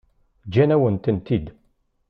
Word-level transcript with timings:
Ǧǧan-awen-tent-id. 0.47 1.45